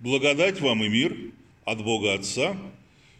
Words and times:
Благодать 0.00 0.60
вам 0.60 0.84
и 0.84 0.88
мир 0.88 1.16
от 1.64 1.82
Бога 1.82 2.14
Отца 2.14 2.56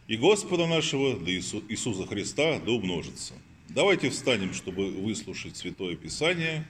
и 0.07 0.17
Господа 0.17 0.67
нашего 0.67 1.19
да 1.19 1.31
Иису- 1.31 1.65
Иисуса 1.69 2.07
Христа 2.07 2.61
да 2.61 2.73
умножится. 2.73 3.35
Давайте 3.69 4.11
встанем, 4.11 4.55
чтобы 4.55 4.91
выслушать 4.91 5.57
Святое 5.57 5.97
Писание, 5.97 6.67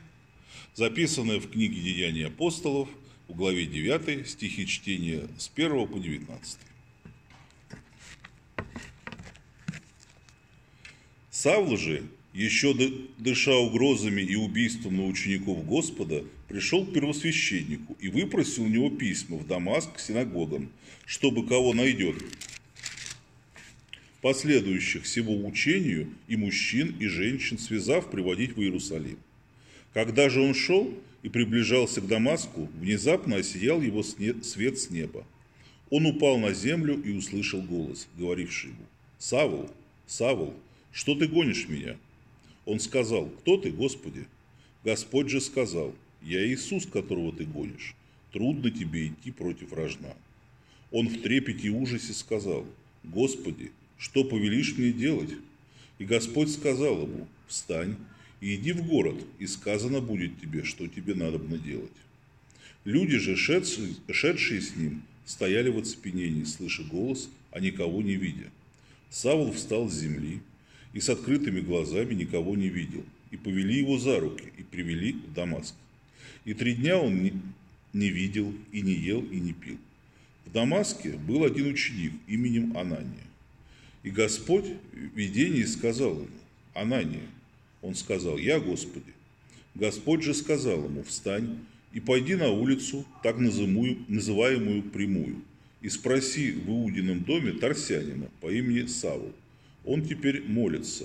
записанное 0.75 1.39
в 1.39 1.51
книге 1.51 1.81
Деяний 1.81 2.27
апостолов, 2.27 2.89
в 3.29 3.35
главе 3.35 3.67
9, 3.67 4.27
стихи 4.29 4.67
чтения 4.67 5.29
с 5.39 5.49
1 5.55 5.87
по 5.87 5.99
19. 5.99 6.59
Савл 11.31 11.77
же, 11.77 12.05
еще 12.33 12.73
ды- 12.75 12.93
дыша 13.19 13.55
угрозами 13.57 14.23
и 14.23 14.35
убийством 14.35 14.97
на 14.97 15.07
учеников 15.07 15.65
Господа, 15.67 16.25
пришел 16.49 16.85
к 16.85 16.93
первосвященнику 16.93 17.97
и 18.01 18.09
выпросил 18.09 18.65
у 18.65 18.69
него 18.69 18.91
письма 18.91 19.37
в 19.37 19.47
Дамаск 19.47 19.95
к 19.95 20.01
синагогам, 20.01 20.71
чтобы 21.07 21.47
кого 21.47 21.75
найдет, 21.75 22.17
последующих 24.23 25.05
всего 25.05 25.35
учению 25.47 26.09
и 26.27 26.37
мужчин, 26.37 26.97
и 26.99 27.07
женщин, 27.07 27.59
связав, 27.59 28.11
приводить 28.11 28.57
в 28.57 28.61
Иерусалим. 28.61 29.19
Когда 29.93 30.29
же 30.29 30.41
он 30.41 30.55
шел 30.55 30.93
и 31.23 31.29
приближался 31.29 32.01
к 32.01 32.07
Дамаску, 32.07 32.69
внезапно 32.81 33.37
осиял 33.37 33.81
его 33.81 34.03
свет 34.03 34.45
с 34.79 34.91
неба. 34.91 35.25
Он 35.91 36.07
упал 36.07 36.39
на 36.39 36.53
землю 36.53 37.01
и 37.03 37.13
услышал 37.13 37.63
голос, 37.63 38.09
говоривший 38.17 38.71
ему, 38.71 38.85
«Савл, 39.19 39.71
Савл, 40.07 40.55
что 40.93 41.15
ты 41.15 41.27
гонишь 41.27 41.69
меня?» 41.69 41.97
Он 42.67 42.81
сказал, 42.81 43.27
«Кто 43.27 43.57
ты, 43.57 43.71
Господи?» 43.71 44.27
Господь 44.85 45.29
же 45.29 45.41
сказал, 45.41 45.95
«Я 46.23 46.47
Иисус, 46.47 46.87
которого 46.87 47.33
ты 47.33 47.45
гонишь. 47.45 47.95
Трудно 48.33 48.71
тебе 48.71 49.09
идти 49.09 49.31
против 49.31 49.73
рожна». 49.73 50.15
Он 50.91 51.09
в 51.09 51.21
трепете 51.23 51.69
и 51.69 51.71
ужасе 51.71 52.13
сказал, 52.13 52.67
«Господи, 53.05 53.73
что 53.99 54.25
повелишь 54.25 54.77
мне 54.77 54.93
делать?» 54.93 55.31
И 55.99 56.05
Господь 56.05 56.51
сказал 56.51 57.03
ему, 57.03 57.27
«Встань 57.47 57.97
и 58.41 58.55
иди 58.55 58.73
в 58.73 58.87
город, 58.87 59.17
и 59.39 59.47
сказано 59.47 60.01
будет 60.01 60.41
тебе, 60.41 60.65
что 60.65 60.87
тебе 60.87 61.15
надобно 61.15 61.59
делать». 61.59 61.91
Люди 62.85 63.19
же, 63.19 63.37
шедшие, 63.37 64.61
с 64.61 64.77
ним, 64.77 65.03
стояли 65.27 65.69
в 65.69 65.79
оцепенении, 65.79 66.45
слыша 66.45 66.83
голос, 66.85 67.29
а 67.51 67.61
никого 67.61 68.01
не 68.01 68.15
видя. 68.15 68.51
Савл 69.11 69.53
встал 69.53 69.89
с 69.89 69.95
земли 69.95 70.41
и 70.93 71.01
с 71.01 71.09
открытыми 71.09 71.61
глазами 71.61 72.15
никого 72.15 72.57
не 72.57 72.69
видел, 72.69 73.05
и 73.31 73.37
повели 73.37 73.79
его 73.79 73.99
за 73.99 74.21
руки 74.21 74.53
и 74.57 74.63
привели 74.63 75.13
в 75.13 75.35
Дамаск. 75.35 75.75
И 76.49 76.55
три 76.55 76.73
дня 76.73 76.97
он 76.97 77.23
не, 77.23 77.35
не 77.93 78.09
видел, 78.09 78.55
и 78.73 78.81
не 78.81 78.95
ел, 78.95 79.21
и 79.21 79.39
не 79.39 79.53
пил. 79.53 79.77
В 80.47 80.53
Дамаске 80.53 81.11
был 81.11 81.45
один 81.45 81.67
ученик 81.67 82.15
именем 82.27 82.75
Анания. 82.75 83.27
И 84.03 84.09
Господь 84.09 84.65
в 84.65 85.15
видении 85.15 85.65
сказал 85.65 86.15
ему, 86.15 86.29
Анания, 86.73 87.27
он 87.83 87.95
сказал, 87.95 88.39
я 88.39 88.61
Господи. 88.61 89.13
Господь 89.75 90.23
же 90.23 90.33
сказал 90.33 90.87
ему, 90.87 91.03
встань 91.03 91.59
и 91.93 92.01
пойди 92.01 92.35
на 92.35 92.49
улицу, 92.49 93.05
так 93.23 93.37
называемую, 93.37 93.99
называемую 94.09 94.85
прямую, 94.85 95.43
и 95.83 95.91
спроси 95.91 96.53
в 96.53 96.67
Иудином 96.71 97.25
доме 97.25 97.53
Тарсянина 97.53 98.31
по 98.41 98.51
имени 98.51 98.87
Савл. 98.87 99.35
Он 99.85 100.01
теперь 100.01 100.43
молится. 100.49 101.05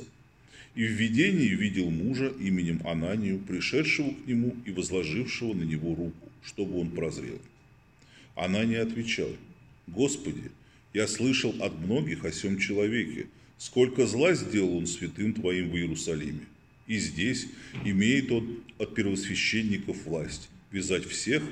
И 0.75 0.85
в 0.85 0.91
видении 0.91 1.49
видел 1.49 1.91
мужа 1.91 2.33
именем 2.39 2.81
Ананию, 2.85 3.39
пришедшего 3.39 4.11
к 4.11 4.27
нему 4.27 4.55
и 4.65 4.71
возложившего 4.71 5.53
на 5.53 5.63
него 5.63 5.93
руку, 5.93 6.31
чтобы 6.43 6.79
он 6.79 6.89
прозрел. 6.89 7.39
Анания 8.35 8.81
отвечал, 8.81 9.29
«Господи, 9.85 10.51
я 10.93 11.07
слышал 11.07 11.53
от 11.59 11.77
многих 11.79 12.25
о 12.25 12.31
сем 12.31 12.57
человеке, 12.57 13.27
сколько 13.57 14.07
зла 14.07 14.33
сделал 14.33 14.77
он 14.77 14.87
святым 14.87 15.33
Твоим 15.33 15.69
в 15.69 15.75
Иерусалиме. 15.77 16.45
И 16.87 16.97
здесь 16.97 17.47
имеет 17.85 18.31
он 18.31 18.59
от 18.77 18.93
первосвященников 18.93 20.05
власть 20.05 20.49
вязать 20.71 21.05
всех, 21.05 21.43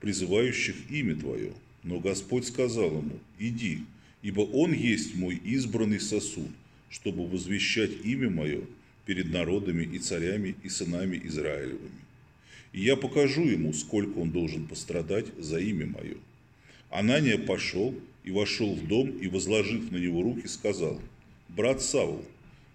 призывающих 0.00 0.76
имя 0.90 1.16
Твое. 1.16 1.52
Но 1.82 1.98
Господь 1.98 2.46
сказал 2.46 2.98
ему, 2.98 3.18
иди, 3.38 3.80
ибо 4.22 4.42
он 4.42 4.72
есть 4.72 5.14
мой 5.14 5.36
избранный 5.36 6.00
сосуд, 6.00 6.50
чтобы 6.90 7.26
возвещать 7.26 7.90
имя 8.04 8.30
мое 8.30 8.62
перед 9.04 9.30
народами 9.30 9.84
и 9.84 9.98
царями 9.98 10.56
и 10.62 10.68
сынами 10.68 11.20
Израилевыми. 11.24 12.06
И 12.72 12.82
я 12.82 12.96
покажу 12.96 13.44
ему, 13.44 13.72
сколько 13.72 14.18
он 14.18 14.30
должен 14.30 14.66
пострадать 14.66 15.26
за 15.38 15.58
имя 15.58 15.86
мое. 15.86 16.16
Анания 16.90 17.38
пошел 17.38 17.94
и 18.24 18.30
вошел 18.30 18.74
в 18.74 18.86
дом, 18.86 19.10
и, 19.10 19.28
возложив 19.28 19.90
на 19.92 19.96
него 19.96 20.22
руки, 20.22 20.46
сказал, 20.46 21.00
«Брат 21.48 21.80
Савл, 21.80 22.24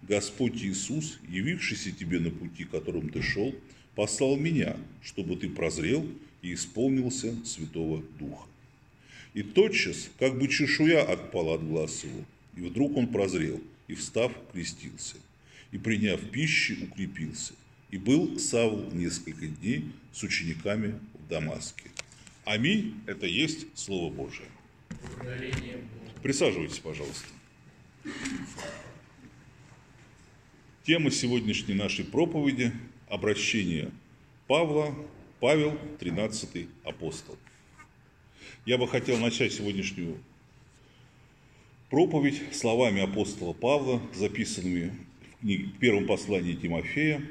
Господь 0.02 0.62
Иисус, 0.62 1.20
явившийся 1.28 1.92
тебе 1.92 2.18
на 2.18 2.30
пути, 2.30 2.64
которым 2.64 3.10
ты 3.10 3.22
шел, 3.22 3.54
послал 3.94 4.36
меня, 4.36 4.76
чтобы 5.02 5.36
ты 5.36 5.48
прозрел 5.48 6.06
и 6.40 6.54
исполнился 6.54 7.34
Святого 7.44 8.02
Духа». 8.18 8.46
И 9.34 9.42
тотчас, 9.42 10.10
как 10.18 10.38
бы 10.38 10.48
чешуя 10.48 11.02
отпала 11.02 11.54
от 11.54 11.66
глаз 11.66 12.04
его, 12.04 12.24
и 12.56 12.60
вдруг 12.60 12.96
он 12.96 13.08
прозрел, 13.08 13.60
и, 13.92 13.94
встав, 13.94 14.32
крестился, 14.52 15.16
и, 15.70 15.76
приняв 15.76 16.18
пищи, 16.30 16.78
укрепился. 16.82 17.52
И 17.90 17.98
был 17.98 18.38
Савл 18.38 18.90
несколько 18.90 19.46
дней 19.46 19.92
с 20.12 20.22
учениками 20.22 20.98
в 21.12 21.28
Дамаске. 21.28 21.90
Аминь– 22.46 22.94
это 23.06 23.26
есть 23.26 23.66
Слово 23.74 24.10
Божие. 24.10 24.48
Присаживайтесь, 26.22 26.78
пожалуйста. 26.78 27.28
Тема 30.84 31.10
сегодняшней 31.10 31.74
нашей 31.74 32.06
проповеди– 32.06 32.72
обращение 33.10 33.90
Павла, 34.46 34.94
Павел, 35.38 35.78
13 36.00 36.66
апостол. 36.84 37.36
Я 38.64 38.78
бы 38.78 38.88
хотел 38.88 39.18
начать 39.18 39.52
сегодняшнюю 39.52 40.18
проповедь 41.92 42.40
словами 42.54 43.02
апостола 43.02 43.52
Павла, 43.52 44.00
записанными 44.14 44.92
в, 45.42 45.78
первом 45.78 46.06
послании 46.06 46.54
Тимофея. 46.54 47.22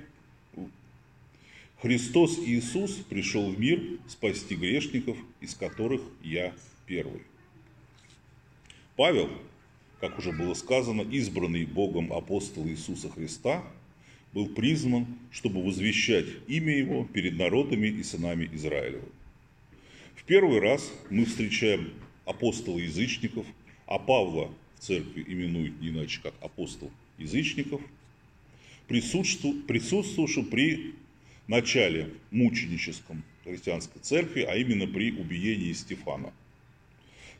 «Христос 1.81 2.37
Иисус 2.37 2.91
пришел 3.09 3.49
в 3.49 3.59
мир 3.59 3.81
спасти 4.07 4.53
грешников, 4.53 5.17
из 5.39 5.55
которых 5.55 6.03
я 6.21 6.53
первый». 6.85 7.21
Павел, 8.95 9.31
как 9.99 10.19
уже 10.19 10.31
было 10.31 10.53
сказано, 10.53 11.01
избранный 11.01 11.65
Богом 11.65 12.13
апостол 12.13 12.67
Иисуса 12.67 13.09
Христа, 13.09 13.63
был 14.31 14.47
призван, 14.47 15.07
чтобы 15.31 15.63
возвещать 15.63 16.27
имя 16.47 16.77
Его 16.77 17.05
перед 17.05 17.35
народами 17.35 17.87
и 17.87 18.03
сынами 18.03 18.47
Израилева. 18.53 19.09
В 20.13 20.23
первый 20.23 20.59
раз 20.59 20.93
мы 21.09 21.25
встречаем 21.25 21.91
апостола 22.25 22.77
язычников, 22.77 23.47
а 23.91 23.99
Павла 23.99 24.49
в 24.75 24.79
церкви 24.79 25.25
именуют 25.27 25.81
не 25.81 25.89
иначе, 25.89 26.21
как 26.23 26.33
апостол 26.41 26.89
язычников, 27.17 27.81
присутствовавшим 28.87 30.45
при 30.45 30.95
начале 31.47 32.09
мученическом 32.31 33.21
христианской 33.43 34.01
церкви, 34.01 34.43
а 34.43 34.55
именно 34.55 34.87
при 34.87 35.11
убиении 35.11 35.73
Стефана. 35.73 36.31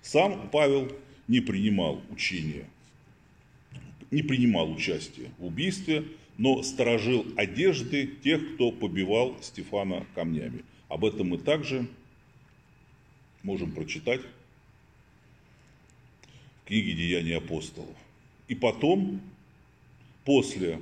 Сам 0.02 0.50
Павел 0.50 0.92
не 1.30 1.40
принимал 1.40 2.02
учения, 2.10 2.66
не 4.12 4.22
принимал 4.22 4.70
участия 4.70 5.30
в 5.38 5.46
убийстве, 5.46 6.04
но 6.38 6.64
сторожил 6.64 7.26
одежды 7.38 8.08
тех, 8.08 8.56
кто 8.56 8.74
побивал 8.74 9.38
Стефана 9.42 10.06
камнями. 10.16 10.66
Об 10.90 11.06
этом 11.06 11.30
мы 11.30 11.38
также 11.38 11.88
можем 13.42 13.72
прочитать 13.72 14.20
в 16.62 16.68
книге 16.68 16.94
«Деяния 16.94 17.38
апостолов». 17.38 17.96
И 18.48 18.56
потом, 18.56 19.22
после 20.26 20.82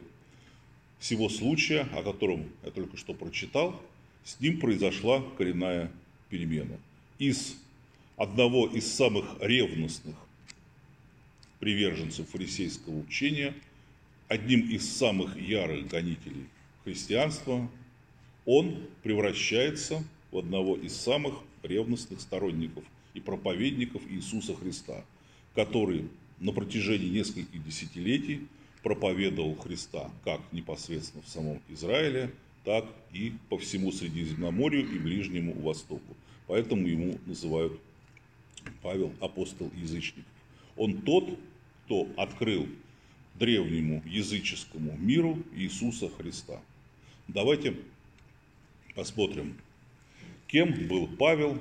всего 1.00 1.30
случая, 1.30 1.88
о 1.94 2.04
котором 2.04 2.50
я 2.64 2.72
только 2.72 2.98
что 2.98 3.14
прочитал, 3.14 3.80
с 4.24 4.40
ним 4.40 4.60
произошла 4.60 5.24
коренная 5.38 5.92
перемена. 6.30 6.78
Из 7.18 7.56
одного 8.18 8.68
из 8.68 8.92
самых 8.92 9.26
ревностных 9.40 10.16
приверженцев 11.60 12.30
фарисейского 12.30 13.00
учения, 13.00 13.54
одним 14.28 14.70
из 14.70 14.90
самых 14.90 15.40
ярых 15.40 15.88
гонителей 15.88 16.46
христианства, 16.84 17.70
он 18.46 18.86
превращается 19.04 20.04
в 20.32 20.38
одного 20.38 20.76
из 20.76 20.96
самых 20.96 21.36
ревностных 21.64 22.22
сторонников 22.22 22.84
и 23.14 23.20
проповедников 23.20 24.02
Иисуса 24.10 24.56
Христа, 24.56 25.04
который 25.56 26.10
на 26.40 26.52
протяжении 26.52 27.10
нескольких 27.10 27.64
десятилетий 27.66 28.48
проповедовал 28.84 29.56
Христа 29.56 30.10
как 30.24 30.42
непосредственно 30.52 31.24
в 31.24 31.30
самом 31.30 31.62
Израиле, 31.70 32.32
так 32.64 32.86
и 33.14 33.34
по 33.50 33.58
всему 33.58 33.92
Средиземноморью 33.92 34.90
и 34.90 35.00
Ближнему 35.00 35.54
Востоку. 35.54 36.16
Поэтому 36.48 36.88
ему 36.88 37.18
называют 37.26 37.80
Павел, 38.82 39.14
апостол 39.20 39.72
язычник. 39.76 40.26
Он 40.76 41.02
тот, 41.02 41.38
кто 41.86 42.08
открыл 42.18 42.68
древнему 43.36 44.04
языческому 44.06 44.98
миру 44.98 45.42
Иисуса 45.56 46.10
Христа. 46.10 46.60
Давайте 47.28 47.76
посмотрим, 48.96 49.56
кем 50.48 50.88
был 50.88 51.08
Павел 51.08 51.58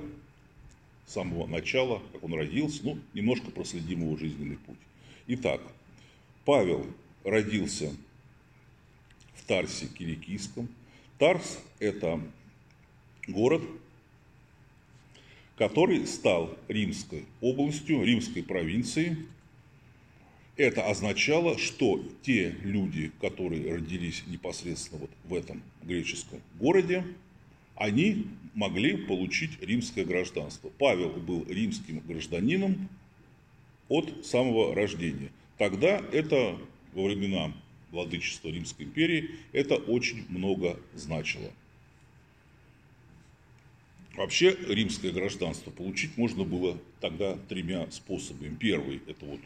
с 1.09 1.13
самого 1.13 1.47
начала, 1.47 2.03
как 2.13 2.23
он 2.23 2.35
родился, 2.35 2.81
ну, 2.85 2.99
немножко 3.15 3.51
проследим 3.51 4.03
его 4.03 4.17
жизненный 4.19 4.59
путь. 4.59 4.77
Итак, 5.27 5.61
Павел 6.45 6.87
родился 7.25 7.91
в 9.35 9.45
Тарсе 9.47 9.87
Киликийском. 9.87 10.69
Тарс– 11.19 11.61
это 11.79 12.21
город, 13.27 13.63
который 15.57 16.07
стал 16.07 16.55
римской 16.69 17.25
областью, 17.41 18.05
римской 18.05 18.43
провинцией. 18.43 19.17
Это 20.57 20.89
означало, 20.89 21.57
что 21.57 22.05
те 22.23 22.51
люди, 22.63 23.13
которые 23.21 23.73
родились 23.75 24.25
непосредственно 24.27 25.01
вот 25.01 25.11
в 25.25 25.33
этом 25.33 25.63
греческом 25.83 26.43
городе, 26.59 27.05
они 27.79 28.27
могли 28.55 28.97
получить 28.97 29.61
римское 29.63 30.05
гражданство. 30.05 30.69
Павел 30.79 31.11
был 31.11 31.47
римским 31.49 32.01
гражданином 32.01 32.89
от 33.89 34.27
самого 34.27 34.75
рождения. 34.75 35.31
Тогда 35.59 36.03
это 36.13 36.59
во 36.93 37.05
времена 37.05 37.53
владычества 37.93 38.49
Римской 38.49 38.85
империи 38.85 39.31
это 39.53 39.77
очень 39.77 40.25
много 40.29 40.79
значило. 40.95 41.51
Вообще 44.17 44.57
римское 44.69 45.13
гражданство 45.13 45.71
получить 45.71 46.17
можно 46.17 46.43
было 46.43 46.77
тогда 47.01 47.37
тремя 47.49 47.89
способами. 47.93 48.57
Первый– 48.57 49.01
это 49.07 49.25
вот 49.25 49.41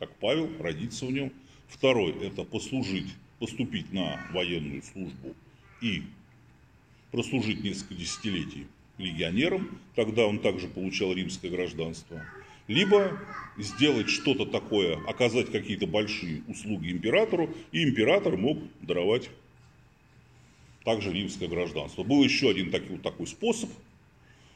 как 0.00 0.12
Павел, 0.16 0.50
родиться 0.58 1.06
в 1.06 1.12
нем. 1.12 1.32
Второй– 1.68 2.12
это 2.26 2.42
послужить, 2.42 3.14
поступить 3.38 3.92
на 3.92 4.20
военную 4.32 4.82
службу 4.82 5.36
и 5.80 6.02
прослужить 7.14 7.62
несколько 7.62 7.94
десятилетий 7.94 8.66
легионером. 8.98 9.78
Тогда 9.94 10.26
он 10.26 10.40
также 10.40 10.66
получал 10.66 11.12
римское 11.12 11.48
гражданство. 11.48 12.26
Либо 12.66 13.20
сделать 13.56 14.08
что-то 14.08 14.46
такое, 14.46 14.96
оказать 15.06 15.52
какие-то 15.52 15.86
большие 15.86 16.42
услуги 16.48 16.90
императору, 16.90 17.54
и 17.70 17.84
император 17.84 18.36
мог 18.36 18.58
даровать 18.80 19.30
также 20.84 21.12
римское 21.12 21.48
гражданство. 21.48 22.02
Был 22.02 22.24
еще 22.24 22.50
один 22.50 22.72
такой, 22.72 22.98
такой 22.98 23.28
способ. 23.28 23.70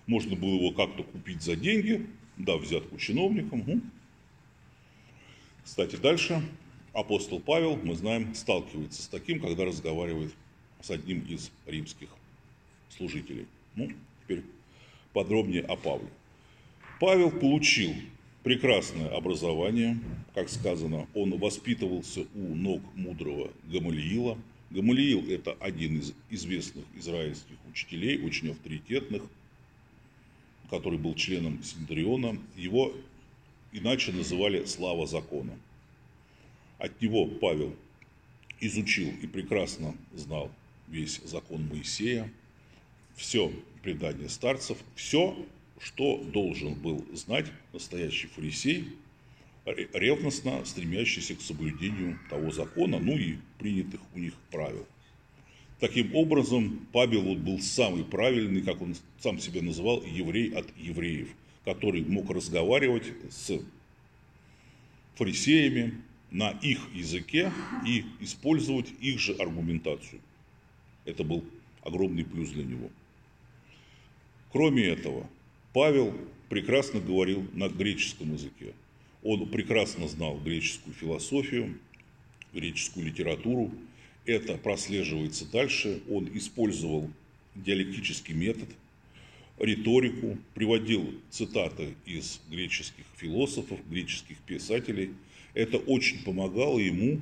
Можно 0.09 0.35
было 0.35 0.55
его 0.55 0.73
как-то 0.73 1.05
купить 1.05 1.43
за 1.43 1.55
деньги, 1.55 2.07
дав 2.39 2.61
взятку 2.61 2.99
чиновникам. 2.99 3.61
Угу. 3.61 3.81
Кстати, 5.65 5.95
дальше 5.95 6.43
апостол 6.93 7.39
Павел, 7.39 7.77
мы 7.77 7.95
знаем, 7.95 8.35
сталкивается 8.35 9.01
с 9.01 9.07
таким, 9.07 9.41
когда 9.41 9.65
разговаривает 9.65 10.35
с 10.81 10.91
одним 10.91 11.21
из 11.21 11.53
римских 11.65 12.09
служителей. 12.97 13.47
Ну, 13.75 13.91
теперь 14.23 14.43
подробнее 15.13 15.63
о 15.63 15.77
Павле. 15.77 16.09
Павел 17.01 17.31
получил 17.31 17.93
прекрасное 18.43 19.09
образование, 19.09 19.99
как 20.35 20.49
сказано, 20.49 21.07
он 21.15 21.39
воспитывался 21.39 22.27
у 22.35 22.55
ног 22.55 22.83
мудрого 22.95 23.51
Гамалиила– 23.65 24.39
Гамалиил– 24.71 25.31
это 25.31 25.53
один 25.61 25.99
из 25.99 26.13
известных 26.29 26.85
израильских 26.95 27.57
учителей, 27.71 28.23
очень 28.23 28.51
авторитетных, 28.51 29.23
который 30.69 30.99
был 30.99 31.15
членом 31.15 31.63
Синедриона. 31.63 32.39
Его 32.55 32.93
иначе 33.73 34.13
называли 34.13 34.67
«Слава 34.67 35.07
закона». 35.07 35.59
От 36.79 37.01
него 37.01 37.27
Павел 37.27 37.75
изучил 38.61 39.09
и 39.23 39.27
прекрасно 39.27 39.97
знал 40.15 40.51
весь 40.87 41.21
закон 41.25 41.67
Моисея, 41.67 42.31
все 43.19 43.53
предание 43.83 44.31
старцев, 44.31 44.79
все, 44.95 45.37
что 45.79 46.17
должен 46.33 46.73
был 46.73 47.05
знать 47.13 47.47
настоящий 47.75 48.29
фарисей– 48.29 48.89
ревностно 49.93 50.65
стремящиеся 50.65 51.35
к 51.35 51.41
соблюдению 51.41 52.19
того 52.31 52.51
закона, 52.51 52.99
ну 52.99 53.17
и 53.17 53.37
принятых 53.59 54.01
у 54.15 54.19
них 54.19 54.35
правил. 54.51 54.87
Таким 55.81 56.15
образом, 56.15 56.87
Павел 56.93 57.23
вот 57.23 57.39
был 57.39 57.61
самый 57.61 58.05
правильный, 58.05 58.63
как 58.63 58.83
он 58.83 58.97
сам 59.21 59.39
себя 59.39 59.63
называл, 59.63 60.03
еврей 60.05 60.51
от 60.51 60.67
евреев, 60.77 61.29
который 61.65 62.05
мог 62.05 62.31
разговаривать 62.31 63.05
с 63.31 63.61
фарисеями 65.15 65.95
на 66.31 66.51
их 66.51 66.81
языке 66.95 67.53
и 67.87 68.05
использовать 68.21 68.89
их 69.01 69.19
же 69.21 69.33
аргументацию. 69.35 70.21
Это 71.05 71.23
был 71.23 71.45
огромный 71.83 72.25
плюс 72.25 72.51
для 72.51 72.65
него. 72.65 72.91
Кроме 74.51 74.85
этого, 74.85 75.29
Павел 75.73 76.15
прекрасно 76.49 77.01
говорил 77.01 77.47
на 77.53 77.69
греческом 77.69 78.33
языке. 78.33 78.73
Он 79.23 79.49
прекрасно 79.49 80.09
знал 80.09 80.39
греческую 80.39 80.95
философию, 80.95 81.79
греческую 82.53 83.07
литературу. 83.07 83.71
Это 84.25 84.57
прослеживается 84.57 85.45
дальше. 85.51 86.01
Он 86.09 86.29
использовал 86.35 87.11
диалектический 87.55 88.35
метод, 88.35 88.69
риторику, 89.59 90.39
приводил 90.55 91.15
цитаты 91.31 91.95
из 92.07 92.41
греческих 92.51 93.05
философов, 93.17 93.79
греческих 93.91 94.39
писателей. 94.39 95.11
Это 95.55 95.79
очень 95.79 96.23
помогало 96.23 96.79
ему, 96.79 97.21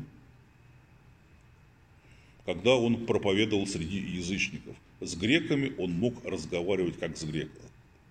когда 2.46 2.76
он 2.76 3.04
проповедовал 3.04 3.66
среди 3.66 3.98
язычников. 3.98 4.74
С 5.00 5.14
греками 5.16 5.72
он 5.76 5.92
мог 5.92 6.24
разговаривать 6.24 6.98
как 6.98 7.16
с 7.16 7.24
греком 7.24 7.60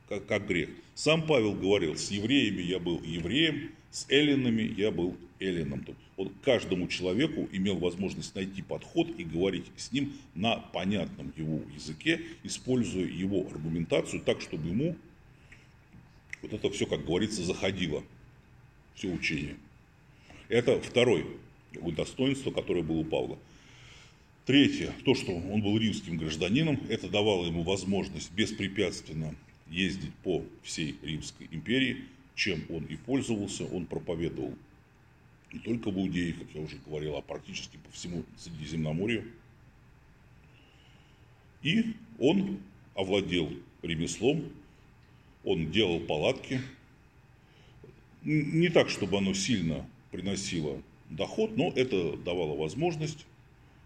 как, 0.10 0.26
как 0.26 0.48
грех. 0.48 0.70
Сам 0.94 1.26
Павел 1.26 1.54
говорил, 1.54 1.96
с 1.96 2.12
евреями 2.12 2.62
я 2.62 2.80
был 2.80 3.02
евреем, 3.04 3.72
с 3.92 4.06
эллинами 4.10 4.74
я 4.78 4.92
был 4.92 5.16
эллином. 5.40 5.86
Он 6.18 6.32
каждому 6.44 6.88
человеку 6.88 7.50
имел 7.52 7.78
возможность 7.78 8.36
найти 8.36 8.62
подход 8.62 9.08
и 9.18 9.24
говорить 9.24 9.66
с 9.76 9.92
ним 9.92 10.14
на 10.34 10.58
понятном 10.58 11.34
его 11.36 11.62
языке, 11.74 12.22
используя 12.44 13.06
его 13.06 13.48
аргументацию 13.52 14.22
так, 14.22 14.42
чтобы 14.42 14.70
ему 14.70 14.96
вот 16.42 16.54
это 16.54 16.70
все, 16.70 16.86
как 16.86 17.06
говорится, 17.06 17.44
заходило, 17.44 18.04
все 18.94 19.10
учение. 19.10 19.56
Это 20.48 20.80
второе 20.80 21.25
достоинство, 21.74 22.51
которое 22.51 22.84
было 22.84 22.98
у 22.98 23.04
Павла. 23.04 23.38
Третье, 24.46 24.94
то, 25.04 25.16
что 25.16 25.36
он 25.36 25.64
был 25.64 25.75
римским 25.75 26.18
гражданином, 26.18 26.80
это 26.88 27.10
давало 27.10 27.48
ему 27.48 27.64
возможность 27.64 28.32
беспрепятственно 28.32 29.34
ездить 29.68 30.14
по 30.24 30.44
всей 30.62 30.96
Римской 31.02 31.48
империи, 31.50 32.04
чем 32.36 32.64
он 32.70 32.86
и 32.86 32.96
пользовался. 32.96 33.66
Он 33.66 33.88
проповедовал 33.88 34.54
не 35.52 35.58
только 35.60 35.90
в 35.90 35.98
Иудее, 35.98 36.34
как 36.34 36.48
я 36.54 36.62
уже 36.62 36.78
говорил, 36.86 37.16
а 37.16 37.24
практически 37.24 37.78
по 37.78 37.92
всему 37.92 38.24
Средиземноморью. 38.38 39.24
И 41.64 41.96
он 42.20 42.60
овладел 42.94 43.52
ремеслом, 43.82 44.44
он 45.44 45.72
делал 45.72 46.00
палатки. 46.02 46.62
Не 48.24 48.70
так, 48.70 48.90
чтобы 48.90 49.18
оно 49.18 49.34
сильно 49.34 49.90
приносило 50.12 50.80
доход, 51.10 51.58
но 51.58 51.72
это 51.75 52.16
давало 52.18 52.56
возможность 52.56 53.25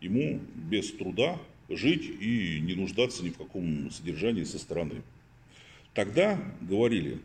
ему 0.01 0.39
без 0.55 0.91
труда 0.91 1.37
жить 1.69 2.09
и 2.19 2.59
не 2.61 2.73
нуждаться 2.73 3.23
ни 3.23 3.29
в 3.29 3.37
каком 3.37 3.91
содержании 3.91 4.43
со 4.43 4.59
стороны. 4.59 5.01
Тогда 5.93 6.39
говорили, 6.61 7.19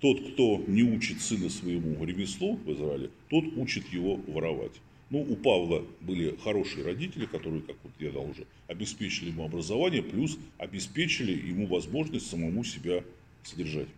тот, 0.00 0.32
кто 0.32 0.62
не 0.66 0.82
учит 0.82 1.20
сына 1.20 1.48
своему 1.48 2.04
ремеслу 2.04 2.56
в 2.56 2.72
Израиле, 2.72 3.10
тот 3.28 3.44
учит 3.56 3.86
его 3.92 4.16
воровать. 4.26 4.72
Ну, 5.10 5.20
у 5.20 5.36
Павла 5.36 5.84
были 6.00 6.34
хорошие 6.42 6.84
родители, 6.84 7.26
которые, 7.26 7.60
как 7.60 7.76
вот 7.82 7.92
я 8.00 8.10
дал 8.10 8.30
уже, 8.30 8.46
обеспечили 8.66 9.28
ему 9.28 9.44
образование, 9.44 10.02
плюс 10.02 10.38
обеспечили 10.58 11.32
ему 11.32 11.66
возможность 11.66 12.28
самому 12.28 12.64
себя 12.64 13.04
содержать. 13.44 13.88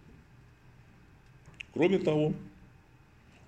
Кроме 1.73 1.99
того, 2.01 2.35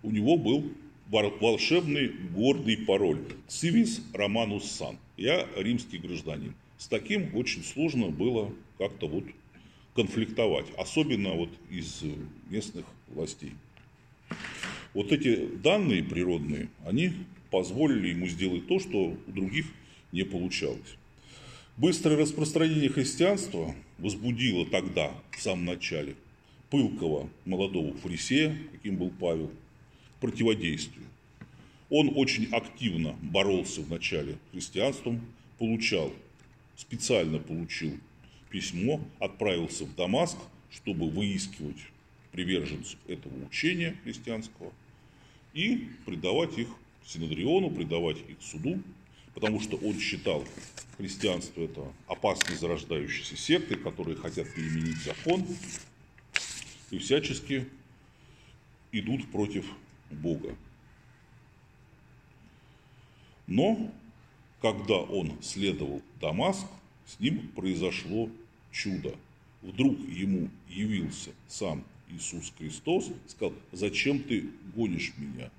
у 0.03 0.11
него 0.11 0.37
был 0.37 0.65
волшебный 1.11 2.09
гордый 2.35 2.79
пароль 2.79 3.21
«Civis 3.49 4.01
Romanus 4.13 4.63
San». 4.63 4.97
Я 5.17 5.47
римский 5.57 5.99
гражданин. 5.99 6.55
С 6.79 6.89
таким 6.89 7.35
очень 7.35 7.65
сложно 7.65 8.09
было 8.09 8.53
как-то 8.79 9.07
вот 9.07 9.25
конфликтовать, 9.95 10.67
особенно 10.77 11.33
вот 11.33 11.49
из 11.71 12.03
местных 12.51 12.85
властей. 13.09 13.53
Вот 14.93 15.13
эти 15.13 15.47
данные 15.47 16.03
природные, 16.03 16.69
они 16.85 17.13
позволили 17.51 18.09
ему 18.09 18.27
сделать 18.27 18.67
то, 18.67 18.79
что 18.79 19.17
у 19.27 19.33
других 19.33 19.67
не 20.13 20.25
получалось. 20.25 20.97
Быстрое 21.77 22.17
распространение 22.17 22.89
христианства 22.89 23.75
возбудило 23.99 24.67
тогда, 24.67 25.13
в 25.31 25.41
самом 25.41 25.67
начале, 25.67 26.15
пылкого 26.71 27.29
молодого 27.45 27.95
фарисея, 27.99 28.57
каким 28.73 28.97
был 28.97 29.11
Павел, 29.21 29.51
противодействию. 30.21 31.07
Он 31.91 32.13
очень 32.17 32.47
активно 32.53 33.17
боролся 33.23 33.81
в 33.81 33.91
начале 33.91 34.39
христианством, 34.53 35.21
получал, 35.59 36.13
специально 36.77 37.39
получил 37.39 37.99
письмо, 38.51 39.01
отправился 39.19 39.85
в 39.85 39.95
Дамаск, 39.95 40.37
чтобы 40.71 41.09
выискивать 41.09 41.79
приверженцев 42.33 42.99
этого 43.07 43.33
учения 43.47 43.97
христианского 44.03 44.73
и 45.55 45.89
предавать 46.05 46.59
их 46.59 46.69
Синодриону, 47.07 47.71
предавать 47.71 48.19
их 48.29 48.37
суду, 48.41 48.83
потому 49.33 49.61
что 49.61 49.77
он 49.77 49.99
считал 50.01 50.45
христианство 50.97 51.63
это 51.63 51.93
опасной 52.09 52.57
зарождающейся 52.57 53.37
сектой, 53.37 53.77
которые 53.77 54.17
хотят 54.17 54.53
переменить 54.53 54.97
закон 55.05 55.47
и 56.91 56.99
всячески 56.99 57.67
идут 58.91 59.31
против 59.31 59.67
Бога. 60.11 60.55
Но 63.47 63.93
когда 64.61 64.97
он 64.97 65.41
следовал 65.43 66.03
Дамаск, 66.21 66.67
с 67.07 67.21
ним 67.21 67.49
произошло 67.55 68.29
чудо. 68.73 69.15
Вдруг 69.63 69.99
ему 70.09 70.49
явился 70.69 71.31
сам 71.49 71.85
Иисус 72.09 72.53
Христос 72.57 73.11
сказал, 73.27 73.55
зачем 73.73 74.23
ты 74.23 74.49
гонишь 74.75 75.13
меня? 75.17 75.51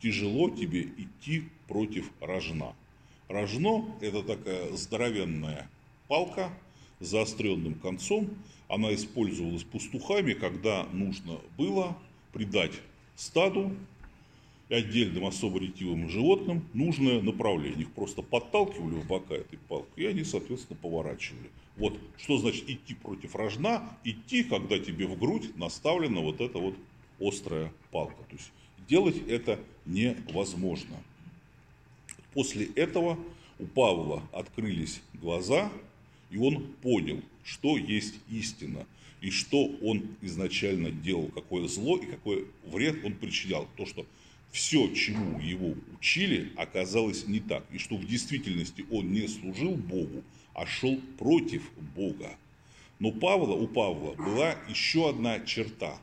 Тяжело 0.00 0.50
тебе 0.50 0.82
идти 0.82 1.44
против 1.68 2.10
рожна. 2.20 2.74
Рожно– 3.28 3.94
это 4.00 4.22
такая 4.22 4.72
здоровенная 4.76 5.68
палка 6.08 6.52
с 7.00 7.06
заостренным 7.06 7.74
концом. 7.74 8.30
Она 8.68 8.94
использовалась 8.94 9.64
пастухами, 9.64 10.32
когда 10.32 10.84
нужно 10.92 11.38
было 11.56 11.96
придать 12.32 12.72
стаду 13.16 13.76
отдельным 14.72 15.26
особо 15.26 15.60
ретивым 15.60 16.08
животным 16.08 16.64
нужное 16.72 17.20
направление. 17.20 17.82
Их 17.82 17.92
просто 17.92 18.22
подталкивали 18.22 18.94
в 18.94 19.06
бока 19.06 19.34
этой 19.34 19.58
палкой, 19.58 20.04
и 20.04 20.06
они, 20.06 20.24
соответственно, 20.24 20.78
поворачивали. 20.80 21.50
Вот 21.76 21.98
что 22.18 22.38
значит 22.38 22.68
идти 22.68 22.94
против 22.94 23.34
рожна? 23.34 23.96
Идти, 24.04 24.44
когда 24.44 24.78
тебе 24.78 25.06
в 25.06 25.18
грудь 25.18 25.56
наставлена 25.56 26.20
вот 26.20 26.40
эта 26.40 26.58
вот 26.58 26.74
острая 27.20 27.72
палка. 27.90 28.22
То 28.28 28.36
есть 28.36 28.50
делать 28.88 29.16
это 29.28 29.58
невозможно. 29.86 30.96
После 32.34 32.66
этого 32.74 33.18
у 33.58 33.66
Павла 33.66 34.22
открылись 34.32 35.02
глаза, 35.14 35.70
и 36.30 36.38
он 36.38 36.62
понял, 36.82 37.20
что 37.44 37.76
есть 37.76 38.14
истина, 38.30 38.86
и 39.20 39.30
что 39.30 39.66
он 39.82 40.02
изначально 40.22 40.90
делал, 40.90 41.28
какое 41.28 41.68
зло 41.68 41.96
и 41.98 42.06
какой 42.06 42.46
вред 42.66 43.04
он 43.04 43.14
причинял. 43.14 43.68
То, 43.76 43.86
что 43.86 44.06
все, 44.52 44.92
чему 44.92 45.40
его 45.40 45.74
учили, 45.98 46.52
оказалось 46.56 47.26
не 47.26 47.40
так. 47.40 47.64
И 47.72 47.78
что 47.78 47.96
в 47.96 48.06
действительности 48.06 48.84
он 48.90 49.10
не 49.10 49.26
служил 49.26 49.74
Богу, 49.74 50.22
а 50.54 50.66
шел 50.66 51.00
против 51.18 51.62
Бога. 51.96 52.36
Но 52.98 53.10
Павла, 53.10 53.54
у 53.54 53.66
Павла 53.66 54.12
была 54.14 54.54
еще 54.68 55.08
одна 55.08 55.40
черта. 55.40 55.98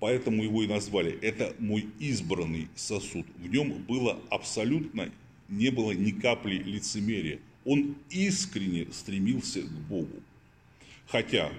Поэтому 0.00 0.42
его 0.42 0.64
и 0.64 0.66
назвали. 0.66 1.18
Это 1.22 1.54
мой 1.58 1.86
избранный 2.00 2.68
сосуд. 2.74 3.26
В 3.38 3.46
нем 3.46 3.74
было 3.84 4.18
абсолютно, 4.30 5.12
не 5.48 5.70
было 5.70 5.92
ни 5.92 6.10
капли 6.10 6.56
лицемерия. 6.56 7.38
Он 7.64 7.94
искренне 8.10 8.86
стремился 8.92 9.62
к 9.62 9.70
Богу. 9.88 10.20
Хотя 11.06 11.52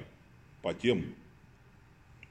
по 0.61 0.73
тем 0.73 1.05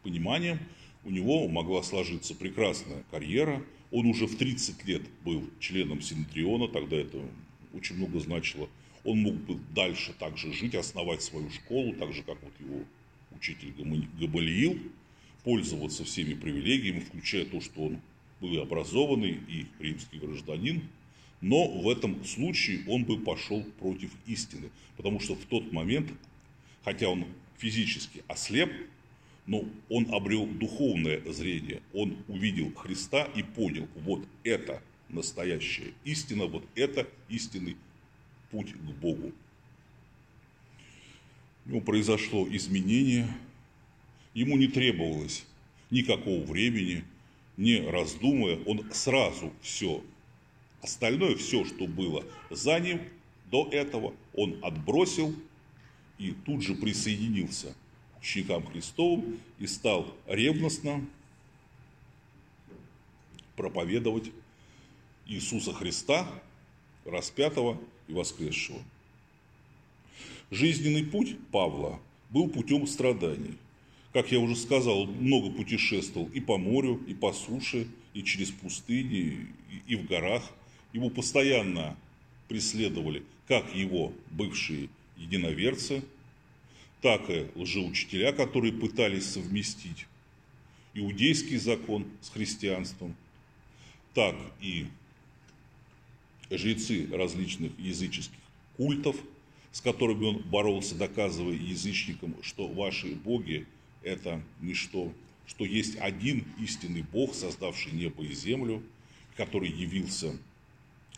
пониманиям, 0.03 0.59
у 1.05 1.11
него 1.11 1.49
могла 1.49 1.83
сложиться 1.83 2.35
прекрасная 2.35 3.05
карьера. 3.11 3.63
Он 3.91 4.07
уже 4.07 4.27
в 4.27 4.37
30 4.37 4.85
лет 4.85 5.03
был 5.25 5.45
членом 5.59 6.01
Синтриона, 6.01 6.69
тогда 6.69 6.97
это 6.97 7.19
очень 7.75 7.97
много 7.97 8.21
значило. 8.21 8.69
Он 9.05 9.19
мог 9.19 9.35
бы 9.35 9.59
дальше 9.75 10.13
также 10.19 10.53
жить, 10.53 10.75
основать 10.75 11.23
свою 11.23 11.51
школу, 11.51 11.95
так 11.95 12.13
же, 12.13 12.23
как 12.23 12.39
вот 12.43 12.53
его 12.61 12.85
учитель 13.35 13.73
Габалиил, 14.21 14.79
пользоваться 15.43 16.05
всеми 16.05 16.35
привилегиями, 16.35 17.01
включая 17.01 17.47
то, 17.47 17.61
что 17.61 17.85
он 17.85 18.01
был 18.41 18.61
образованный 18.61 19.39
и 19.49 19.67
римский 19.79 20.19
гражданин. 20.19 20.83
Но 21.41 21.67
в 21.67 21.89
этом 21.89 22.23
случае 22.25 22.83
он 22.87 23.05
бы 23.05 23.19
пошел 23.19 23.63
против 23.79 24.11
истины, 24.27 24.69
потому 24.99 25.21
что 25.21 25.35
в 25.35 25.45
тот 25.47 25.73
момент, 25.73 26.13
хотя 26.85 27.09
он 27.09 27.25
физически 27.57 28.23
ослеп, 28.29 28.71
но 29.47 29.65
он 29.89 30.13
обрел 30.13 30.47
духовное 30.47 31.21
зрение, 31.33 31.83
он 31.93 32.17
увидел 32.29 32.73
Христа 32.75 33.25
и 33.35 33.43
понял, 33.43 33.89
вот 33.97 34.27
это 34.45 34.83
настоящая 35.09 35.93
истина, 36.05 36.47
вот 36.47 36.65
это 36.75 37.07
истинный 37.29 37.77
путь 38.51 38.73
к 38.73 38.77
Богу. 38.77 39.33
У 41.67 41.71
него 41.71 41.81
произошло 41.81 42.47
изменение, 42.49 43.29
ему 44.35 44.57
не 44.57 44.69
требовалось 44.69 45.45
никакого 45.91 46.43
времени, 46.45 47.05
не 47.57 47.81
раздумывая, 47.81 48.59
он 48.65 48.89
сразу 48.93 49.53
все, 49.61 50.03
остальное 50.83 51.37
все, 51.37 51.65
что 51.65 51.87
было 51.87 52.25
за 52.51 52.79
ним 52.79 53.01
до 53.51 53.69
этого, 53.71 54.15
он 54.35 54.59
отбросил 54.63 55.35
и 56.19 56.33
тут 56.45 56.63
же 56.63 56.75
присоединился 56.75 57.75
ученикам 58.21 58.67
Христовым 58.67 59.41
и 59.59 59.67
стал 59.67 60.15
ревностно 60.27 61.05
проповедовать 63.57 64.31
Иисуса 65.27 65.73
Христа, 65.73 66.27
распятого 67.05 67.81
и 68.09 68.13
воскресшего. 68.13 68.79
Жизненный 70.51 71.05
путь 71.05 71.37
Павла 71.53 72.01
был 72.31 72.49
путем 72.49 72.87
страданий. 72.87 73.57
Как 74.13 74.33
я 74.33 74.41
уже 74.41 74.57
сказал, 74.57 75.07
много 75.07 75.51
путешествовал 75.51 76.29
и 76.35 76.41
по 76.41 76.59
морю, 76.59 77.01
и 77.07 77.15
по 77.15 77.33
суше, 77.33 77.87
и 78.13 78.25
через 78.25 78.51
пустыни, 78.51 79.47
и 79.87 79.95
в 79.95 80.07
горах. 80.07 80.43
Его 80.93 81.09
постоянно 81.09 81.97
преследовали 82.49 83.23
как 83.47 83.75
его 83.75 84.13
бывшие 84.31 84.89
единоверцы– 85.17 86.03
так 87.01 87.31
и 87.31 87.47
лжеучителя, 87.55 88.33
которые 88.33 88.73
пытались 88.73 89.27
совместить 89.27 90.07
иудейский 90.95 91.57
закон 91.57 92.07
с 92.21 92.31
христианством, 92.31 93.15
так 94.15 94.37
и 94.61 94.87
жрецы 96.51 97.09
различных 97.13 97.79
языческих 97.79 98.39
культов, 98.77 99.17
с 99.73 99.81
которыми 99.81 100.25
он 100.25 100.39
боролся, 100.39 100.97
доказывая 100.97 101.55
язычникам, 101.55 102.35
что 102.43 102.67
ваши 102.67 103.15
боги– 103.15 103.67
это 104.03 104.43
ничто, 104.61 105.13
что 105.47 105.65
есть 105.65 105.97
один 105.99 106.45
истинный 106.59 107.03
Бог, 107.03 107.35
создавший 107.35 107.93
небо 107.93 108.25
и 108.25 108.33
землю, 108.33 108.83
который 109.37 109.71
явился 109.71 110.37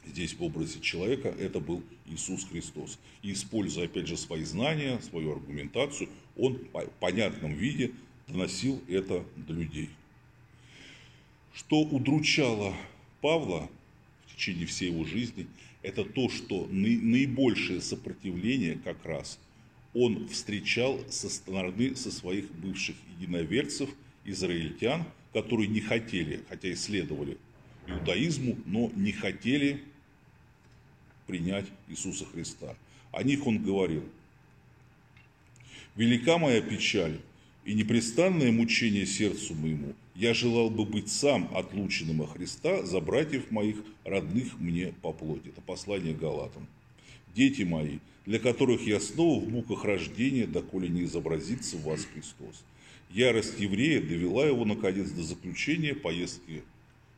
здесь 0.06 0.34
в 0.34 0.42
образе 0.42 0.80
человека, 0.80 1.28
это 1.28 1.60
был 1.60 1.82
Иисус 2.06 2.44
Христос. 2.44 2.98
И 3.22 3.32
используя, 3.32 3.86
опять 3.86 4.06
же, 4.06 4.16
свои 4.16 4.44
знания, 4.44 5.00
свою 5.00 5.32
аргументацию, 5.32 6.08
он 6.36 6.58
в 6.72 6.88
понятном 7.00 7.54
виде 7.54 7.92
доносил 8.28 8.82
это 8.88 9.24
до 9.36 9.52
людей. 9.52 9.90
Что 11.54 11.80
удручало 11.80 12.74
Павла 13.20 13.70
в 14.26 14.34
течение 14.34 14.66
всей 14.66 14.90
его 14.90 15.04
жизни, 15.04 15.46
это 15.82 16.04
то, 16.04 16.28
что 16.28 16.66
наибольшее 16.70 17.80
сопротивление 17.80 18.78
как 18.82 19.04
раз 19.04 19.38
он 19.94 20.28
встречал 20.28 21.00
со 21.10 21.28
стороны 21.28 21.94
со 21.96 22.10
своих 22.10 22.50
бывших 22.52 22.96
единоверцев, 23.18 23.90
израильтян, 24.24 25.04
которые 25.32 25.68
не 25.68 25.80
хотели, 25.80 26.40
хотя 26.48 26.72
исследовали 26.72 27.36
иудаизму, 27.86 28.56
но 28.64 28.90
не 28.94 29.12
хотели 29.12 29.82
принять 31.26 31.66
Иисуса 31.88 32.24
Христа. 32.24 32.76
О 33.12 33.22
них 33.22 33.46
он 33.46 33.62
говорил. 33.62 34.04
«Велика 35.96 36.38
моя 36.38 36.60
печаль 36.62 37.20
и 37.64 37.74
непрестанное 37.74 38.50
мучение 38.50 39.06
сердцу 39.06 39.54
моему. 39.54 39.94
Я 40.14 40.34
желал 40.34 40.70
бы 40.70 40.84
быть 40.84 41.10
сам 41.10 41.50
отлученным 41.54 42.22
от 42.22 42.32
Христа 42.32 42.82
за 42.84 43.00
братьев 43.00 43.50
моих, 43.50 43.76
родных 44.04 44.58
мне 44.58 44.94
по 45.02 45.12
плоти». 45.12 45.48
Это 45.48 45.60
послание 45.60 46.14
Галатам. 46.14 46.66
«Дети 47.34 47.62
мои, 47.62 47.98
для 48.26 48.38
которых 48.38 48.86
я 48.86 49.00
снова 49.00 49.44
в 49.44 49.48
муках 49.48 49.84
рождения, 49.84 50.46
доколе 50.46 50.88
не 50.88 51.04
изобразится 51.04 51.76
в 51.76 51.82
вас 51.82 52.06
Христос. 52.12 52.62
Ярость 53.10 53.60
еврея 53.60 54.00
довела 54.00 54.46
его, 54.46 54.64
наконец, 54.64 55.10
до 55.10 55.22
заключения 55.22 55.94
поездки 55.94 56.62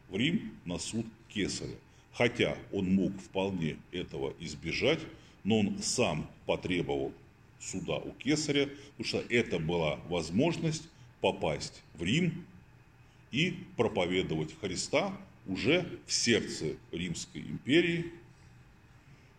в 0.08 0.16
Рим 0.16 0.52
на 0.64 0.78
суд 0.78 1.06
Кесаря. 1.28 1.76
Хотя 2.14 2.56
он 2.72 2.94
мог 2.94 3.12
вполне 3.20 3.76
этого 3.90 4.34
избежать, 4.38 5.00
но 5.42 5.60
он 5.60 5.78
сам 5.82 6.30
потребовал 6.46 7.12
суда 7.58 7.96
у 7.96 8.12
кесаря, 8.12 8.68
потому 8.96 9.04
что 9.04 9.18
это 9.28 9.58
была 9.58 9.96
возможность 10.08 10.84
попасть 11.20 11.82
в 11.94 12.02
Рим 12.02 12.44
и 13.32 13.54
проповедовать 13.76 14.54
Христа 14.60 15.16
уже 15.46 15.86
в 16.06 16.12
сердце 16.12 16.76
Римской 16.92 17.42
империи, 17.42 18.06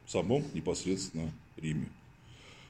в 0.05 0.11
самом 0.11 0.43
непосредственно 0.53 1.31
Риме. 1.55 1.87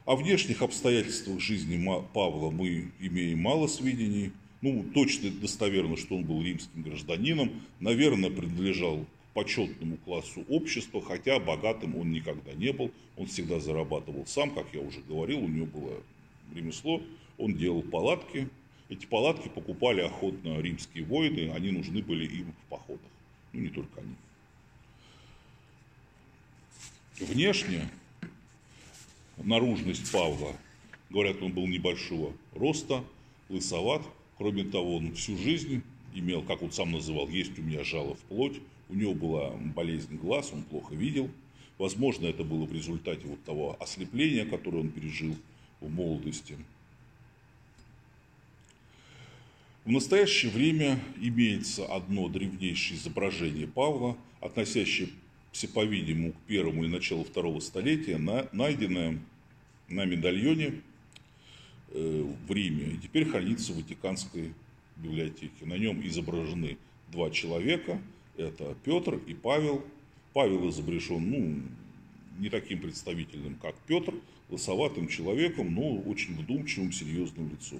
О 0.05 0.15
внешних 0.15 0.61
обстоятельствах 0.61 1.39
жизни 1.39 1.83
Павла 2.13 2.51
мы 2.51 2.91
имеем 2.99 3.39
мало 3.39 3.65
сведений. 3.65 4.31
Ну, 4.61 4.85
точно 4.93 5.31
достоверно, 5.31 5.97
что 5.97 6.15
он 6.15 6.23
был 6.23 6.43
римским 6.43 6.83
гражданином, 6.83 7.61
наверное, 7.79 8.29
принадлежал 8.29 9.05
почетному 9.35 9.97
классу 9.97 10.45
общества, 10.49 11.01
хотя 11.01 11.39
богатым 11.39 11.97
он 11.97 12.11
никогда 12.11 12.53
не 12.53 12.71
был. 12.71 12.89
Он 13.17 13.27
всегда 13.27 13.59
зарабатывал 13.59 14.25
сам, 14.25 14.55
как 14.55 14.73
я 14.73 14.79
уже 14.79 15.01
говорил, 15.01 15.43
у 15.43 15.47
него 15.47 15.65
было 15.65 16.01
ремесло, 16.55 17.03
он 17.37 17.53
делал 17.53 17.83
палатки. 17.83 18.47
Эти 18.87 19.05
палатки 19.05 19.49
покупали 19.49 20.01
охотно 20.01 20.61
римские 20.61 21.03
воины, 21.03 21.51
они 21.51 21.71
нужны 21.71 22.01
были 22.01 22.25
им 22.25 22.53
в 22.53 22.69
походах. 22.69 23.11
Ну, 23.51 23.61
не 23.61 23.69
только 23.69 24.01
они. 24.01 24.15
Внешне 27.19 27.89
наружность 29.37 30.11
Павла, 30.13 30.55
говорят, 31.09 31.41
он 31.41 31.51
был 31.51 31.67
небольшого 31.67 32.33
роста, 32.53 33.03
лысоват. 33.49 34.01
Кроме 34.37 34.63
того, 34.63 34.97
он 34.97 35.13
всю 35.13 35.37
жизнь 35.37 35.81
имел, 36.13 36.41
как 36.41 36.61
он 36.61 36.71
сам 36.71 36.91
называл, 36.91 37.27
есть 37.27 37.57
у 37.59 37.61
меня 37.61 37.83
жало 37.83 38.15
в 38.15 38.19
плоть. 38.21 38.61
У 38.89 38.95
него 38.95 39.13
была 39.13 39.51
болезнь 39.51 40.15
глаз, 40.15 40.51
он 40.53 40.63
плохо 40.63 40.93
видел. 40.95 41.29
Возможно, 41.77 42.27
это 42.27 42.43
было 42.43 42.65
в 42.65 42.73
результате 42.73 43.27
вот 43.27 43.43
того 43.43 43.75
ослепления, 43.79 44.45
которое 44.45 44.79
он 44.79 44.89
пережил 44.89 45.35
в 45.81 45.89
молодости. 45.89 46.57
В 49.83 49.91
настоящее 49.91 50.51
время 50.51 50.99
имеется 51.21 51.85
одно 51.85 52.27
древнейшее 52.27 52.97
изображение 52.97 53.67
Павла, 53.67 54.17
относящееся 54.41 55.11
по-видимому, 55.73 56.31
к 56.31 56.37
первому 56.47 56.85
и 56.85 56.87
началу 56.87 57.23
второго 57.23 57.59
столетия, 57.59 58.17
на, 58.17 58.47
найденное 58.51 59.19
на 59.87 60.05
медальоне 60.05 60.81
э, 61.89 62.33
в 62.47 62.51
Риме 62.51 62.95
и 62.95 62.97
теперь 62.97 63.25
хранится 63.25 63.73
в 63.73 63.77
Ватиканской 63.77 64.53
библиотеке. 64.95 65.65
На 65.65 65.77
нем 65.77 66.05
изображены 66.07 66.77
два 67.11 67.29
человека, 67.29 68.01
это 68.37 68.75
Петр 68.83 69.15
и 69.27 69.33
Павел. 69.33 69.83
Павел 70.33 70.69
изображен, 70.69 71.29
ну, 71.29 71.61
не 72.39 72.49
таким 72.49 72.81
представительным, 72.81 73.55
как 73.61 73.75
Петр, 73.87 74.13
лосоватым 74.49 75.07
человеком, 75.07 75.73
но 75.73 75.97
очень 75.97 76.35
вдумчивым, 76.35 76.91
серьезным 76.91 77.49
лицом. 77.49 77.79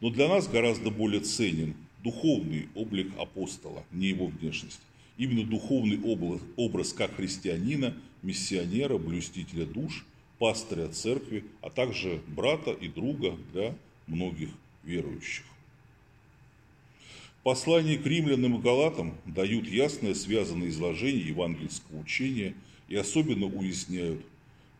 Но 0.00 0.10
для 0.10 0.28
нас 0.28 0.48
гораздо 0.48 0.90
более 0.90 1.20
ценен 1.20 1.74
духовный 2.02 2.68
облик 2.74 3.12
апостола, 3.18 3.82
не 3.90 4.08
его 4.08 4.26
внешность. 4.26 4.80
Именно 5.18 5.44
духовный 5.44 6.00
образ, 6.02 6.40
образ 6.56 6.92
как 6.92 7.16
христианина, 7.16 7.96
миссионера, 8.22 8.98
блюстителя 8.98 9.66
душ, 9.66 10.04
пастыря 10.38 10.88
церкви, 10.88 11.44
а 11.62 11.70
также 11.70 12.20
брата 12.28 12.70
и 12.70 12.88
друга 12.88 13.36
для 13.52 13.74
многих 14.06 14.50
верующих. 14.84 15.44
Послания 17.46 17.96
к 17.96 18.04
римлянам 18.04 18.56
и 18.56 18.60
галатам 18.60 19.14
дают 19.24 19.68
ясное 19.68 20.14
связанное 20.14 20.66
изложение 20.66 21.28
евангельского 21.28 22.00
учения 22.00 22.56
и 22.88 22.96
особенно 22.96 23.46
уясняют 23.46 24.20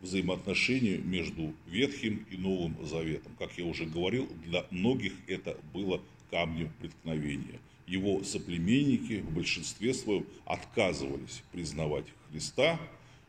взаимоотношения 0.00 0.98
между 0.98 1.54
Ветхим 1.68 2.26
и 2.28 2.36
Новым 2.36 2.76
Заветом. 2.84 3.30
Как 3.38 3.56
я 3.56 3.64
уже 3.66 3.84
говорил, 3.86 4.28
для 4.44 4.66
многих 4.72 5.12
это 5.28 5.56
было 5.72 6.00
камнем 6.32 6.72
преткновения– 6.80 7.60
его 7.86 8.24
соплеменники 8.24 9.20
в 9.20 9.32
большинстве 9.32 9.94
своем 9.94 10.26
отказывались 10.44 11.44
признавать 11.52 12.06
Христа, 12.32 12.80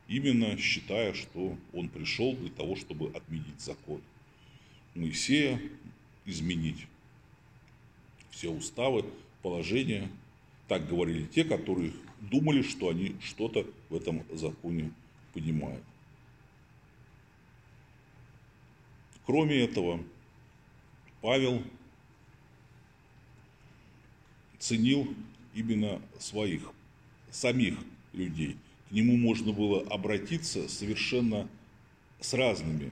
именно 0.08 0.58
считая, 0.58 1.13
что 1.13 1.56
он 1.73 1.89
пришел 1.89 2.36
для 2.36 2.50
того, 2.50 2.76
чтобы 2.76 3.12
отменить 3.12 3.62
закон 3.62 4.02
Моисея, 4.95 5.62
изменить 6.26 6.88
все 8.32 8.50
уставы, 8.50 9.06
положения. 9.41 10.10
Так 10.67 10.88
говорили 10.88 11.26
те, 11.26 11.43
которые 11.43 11.93
думали, 12.19 12.62
что 12.62 12.89
они 12.89 13.15
что-то 13.21 13.65
в 13.89 13.95
этом 13.95 14.23
законе 14.34 14.91
понимают. 15.34 15.84
Кроме 19.26 19.58
этого, 19.58 20.00
Павел 21.21 21.62
ценил 24.60 25.13
именно 25.54 26.02
своих, 26.19 26.71
самих 27.32 27.78
людей. 28.13 28.58
К 28.89 28.91
нему 28.93 29.17
можно 29.17 29.52
было 29.52 29.82
обратиться 29.88 30.69
совершенно 30.69 31.47
с 32.19 32.34
разными 32.34 32.91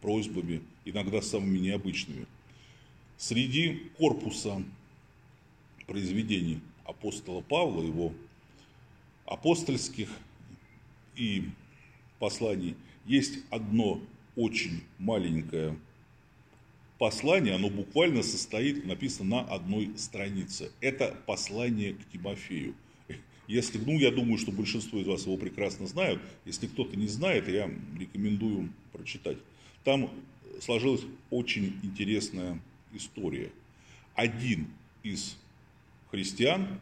просьбами, 0.00 0.62
иногда 0.84 1.20
самыми 1.20 1.58
необычными. 1.58 2.26
Среди 3.18 3.90
корпуса 3.98 4.62
произведений 5.86 6.60
апостола 6.84 7.40
Павла, 7.40 7.82
его 7.82 8.12
апостольских 9.24 10.08
и 11.16 11.48
посланий, 12.18 12.76
есть 13.04 13.38
одно 13.50 14.00
очень 14.36 14.82
маленькое 14.98 15.76
послание, 16.98 17.54
оно 17.54 17.68
буквально 17.70 18.22
состоит, 18.22 18.84
написано 18.86 19.36
на 19.36 19.40
одной 19.42 19.92
странице. 19.96 20.70
Это 20.80 21.16
послание 21.26 21.94
к 21.94 22.10
Тимофею. 22.10 22.74
Если, 23.46 23.78
ну, 23.78 23.98
я 23.98 24.10
думаю, 24.10 24.38
что 24.38 24.50
большинство 24.50 24.98
из 24.98 25.06
вас 25.06 25.24
его 25.26 25.36
прекрасно 25.36 25.86
знают. 25.86 26.20
Если 26.44 26.66
кто-то 26.66 26.96
не 26.96 27.06
знает, 27.06 27.48
я 27.48 27.70
рекомендую 27.98 28.70
прочитать. 28.92 29.38
Там 29.84 30.10
сложилась 30.60 31.02
очень 31.30 31.78
интересная 31.82 32.60
история. 32.92 33.52
Один 34.14 34.66
из 35.04 35.36
христиан 36.10 36.80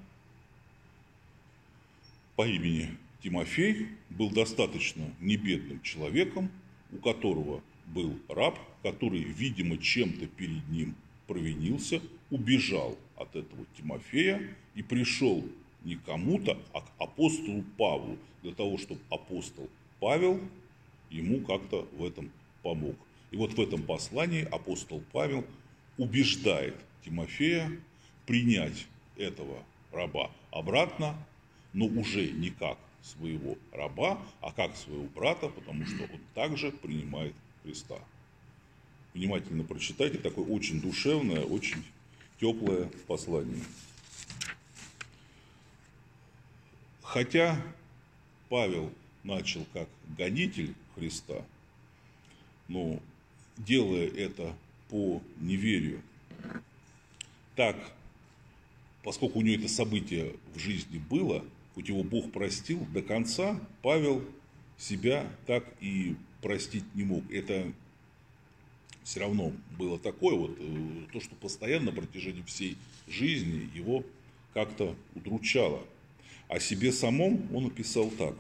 по 2.37 2.47
имени 2.47 2.91
Тимофей 3.23 3.89
был 4.11 4.31
достаточно 4.31 5.11
небедным 5.21 5.81
человеком, 5.83 6.51
у 6.93 6.99
которого 6.99 7.63
был 7.87 8.19
раб, 8.29 8.59
который, 8.83 9.23
видимо, 9.23 9.79
чем-то 9.79 10.27
перед 10.27 10.69
ним 10.69 10.95
провинился, 11.27 12.01
убежал 12.31 12.99
от 13.17 13.35
этого 13.37 13.65
Тимофея 13.77 14.43
и 14.75 14.83
пришел 14.83 15.45
не 15.85 15.97
кому-то, 15.97 16.59
а 16.73 16.81
к 16.81 16.87
апостолу 16.99 17.63
Павлу, 17.77 18.19
для 18.43 18.53
того, 18.53 18.79
чтобы 18.79 19.01
апостол 19.11 19.69
Павел 20.01 20.41
ему 21.11 21.41
как-то 21.41 21.87
в 21.97 22.05
этом 22.05 22.31
помог. 22.63 22.97
И 23.31 23.37
вот 23.37 23.55
в 23.55 23.61
этом 23.61 23.83
послании 23.83 24.43
апостол 24.45 25.03
Павел 25.13 25.45
убеждает 25.97 26.75
Тимофея 27.05 27.71
принять 28.27 28.87
этого 29.17 29.63
раба 29.93 30.31
обратно, 30.51 31.17
но 31.73 31.87
уже 31.87 32.31
не 32.31 32.51
как 32.51 32.79
своего 33.03 33.57
раба, 33.73 34.21
а 34.41 34.53
как 34.53 34.77
своего 34.77 35.05
брата, 35.05 35.49
потому 35.49 35.87
что 35.87 36.05
он 36.05 36.21
также 36.35 36.73
принимает 36.73 37.35
Христа. 37.63 37.99
Внимательно 39.13 39.63
прочитайте, 39.65 40.19
такое 40.19 40.45
очень 40.47 40.81
душевное, 40.81 41.45
очень 41.45 41.85
теплое 42.41 42.91
послание. 43.07 43.63
Хотя 47.03 47.61
Павел 48.49 48.93
начал 49.23 49.65
как 49.73 49.89
гонитель 50.17 50.75
Христа, 50.95 51.45
но 52.69 52.99
делая 53.57 54.09
это 54.09 54.55
по 54.89 55.23
неверию, 55.39 56.03
так, 57.55 57.77
поскольку 59.05 59.39
у 59.39 59.43
него 59.43 59.63
это 59.63 59.69
событие 59.69 60.33
в 60.55 60.59
жизни 60.59 60.99
было, 60.99 61.45
хоть 61.75 61.89
его 61.89 62.03
Бог 62.03 62.33
простил, 62.33 62.85
до 62.93 63.03
конца 63.03 63.61
Павел 63.83 64.25
себя 64.79 65.31
так 65.47 65.65
и 65.81 66.17
простить 66.41 66.85
не 66.95 67.05
мог. 67.05 67.31
Это 67.31 67.73
все 69.05 69.21
равно 69.21 69.53
было 69.79 69.99
такое 69.99 70.35
вот, 70.35 70.57
э, 70.59 71.13
то, 71.13 71.21
что 71.21 71.35
постоянно 71.37 71.87
на 71.87 71.93
протяжении 71.93 72.43
всей 72.43 72.77
жизни 73.07 73.69
его 73.75 74.05
как-то 74.55 74.97
удручало. 75.15 75.83
О 76.49 76.59
себе 76.59 76.91
самом 76.91 77.55
он 77.55 77.65
написал 77.65 78.11
так. 78.11 78.35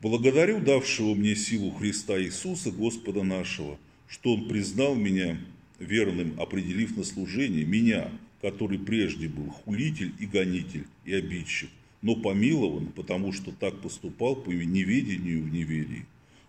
«Благодарю 0.00 0.60
давшего 0.60 1.14
мне 1.14 1.36
силу 1.36 1.72
Христа 1.72 2.18
Иисуса, 2.18 2.70
Господа 2.70 3.22
нашего, 3.22 3.78
что 4.08 4.32
Он 4.32 4.48
признал 4.48 4.94
меня 4.94 5.38
верным, 5.78 6.40
определив 6.40 6.96
на 6.96 7.04
служение 7.04 7.66
меня, 7.66 8.10
который 8.40 8.78
прежде 8.78 9.28
был 9.28 9.50
хулитель 9.50 10.12
и 10.18 10.26
гонитель 10.26 10.86
и 11.04 11.14
обидчик, 11.14 11.70
но 12.02 12.16
помилован, 12.16 12.86
потому 12.86 13.32
что 13.32 13.52
так 13.52 13.80
поступал 13.80 14.36
по 14.36 14.50
неведению 14.50 15.42
в 15.42 15.52
неверии. 15.52 16.06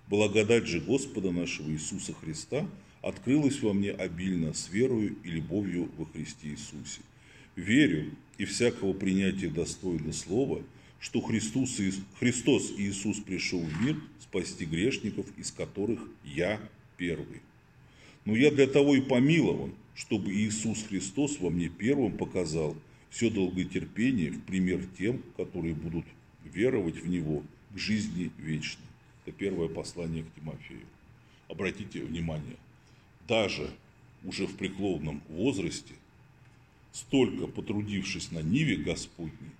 Благодать 0.07 0.67
же 0.67 0.79
Господа 0.79 1.31
нашего 1.31 1.69
Иисуса 1.69 2.13
Христа, 2.13 2.67
открылось 3.01 3.61
во 3.61 3.73
мне 3.73 3.91
обильно 3.91 4.53
с 4.53 4.69
верою 4.69 5.15
и 5.23 5.29
любовью 5.29 5.89
во 5.97 6.05
Христе 6.05 6.49
Иисусе. 6.49 7.01
Верю 7.55 8.11
и 8.37 8.45
всякого 8.45 8.93
принятия 8.93 9.47
достойно 9.47 10.13
слова, 10.13 10.61
что 10.99 11.19
Христос, 11.19 11.79
Христос 12.19 12.73
Иисус 12.77 13.19
пришел 13.19 13.59
в 13.59 13.85
мир 13.85 13.97
спасти 14.19 14.65
грешников, 14.65 15.25
из 15.37 15.51
которых 15.51 15.99
я 16.23 16.59
первый. 16.97 17.41
Но 18.23 18.35
я 18.35 18.51
для 18.51 18.67
того 18.67 18.95
и 18.95 19.01
помилован, 19.01 19.73
чтобы 19.95 20.33
Иисус 20.33 20.83
Христос 20.83 21.39
во 21.39 21.49
мне 21.49 21.69
первым 21.69 22.17
показал 22.17 22.75
все 23.09 23.29
долготерпение 23.29 24.31
в 24.31 24.41
пример 24.43 24.85
тем, 24.97 25.21
которые 25.37 25.75
будут 25.75 26.05
веровать 26.43 26.95
в 26.95 27.07
Него 27.07 27.43
к 27.73 27.77
жизни 27.77 28.31
вечной. 28.37 28.85
Это 29.25 29.35
первое 29.35 29.67
послание 29.67 30.23
к 30.23 30.33
Тимофею. 30.33 30.85
Обратите 31.47 32.03
внимание, 32.03 32.57
даже 33.27 33.69
уже 34.23 34.47
в 34.47 34.55
преклонном 34.55 35.21
возрасте, 35.29 35.93
столько 36.91 37.47
потрудившись 37.47 38.31
на 38.31 38.39
Ниве 38.39 38.77
Господней, 38.77 39.51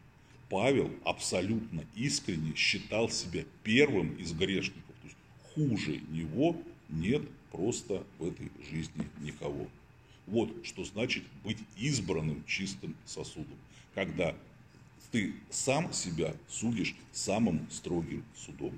Павел 0.50 0.92
абсолютно 1.06 1.86
искренне 1.96 2.54
считал 2.56 3.10
себя 3.10 3.46
первым 3.64 4.16
из 4.16 4.34
грешников. 4.34 4.96
То 5.02 5.08
есть 5.08 5.18
хуже 5.54 6.02
него 6.10 6.62
нет 6.90 7.22
просто 7.52 8.04
в 8.20 8.28
этой 8.28 8.52
жизни 8.70 9.08
никого. 9.22 9.68
Вот 10.28 10.66
что 10.66 10.84
значит 10.84 11.24
быть 11.44 11.58
избранным 11.78 12.44
чистым 12.46 12.96
сосудом, 13.06 13.58
когда 13.94 14.36
ты 15.12 15.34
сам 15.50 15.92
себя 15.92 16.34
судишь 16.48 16.96
самым 17.12 17.70
строгим 17.70 18.24
судом. 18.36 18.78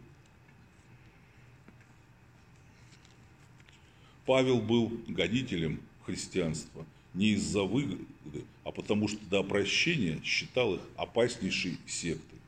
Павел 4.25 4.59
был 4.59 4.91
гонителем 5.07 5.81
христианства 6.05 6.85
не 7.13 7.33
из-за 7.33 7.63
выгоды, 7.63 8.45
а 8.63 8.71
потому 8.71 9.07
что 9.07 9.19
до 9.25 9.43
прощения 9.43 10.19
считал 10.23 10.75
их 10.75 10.81
опаснейшей 10.95 11.77
сектой. 11.85 12.39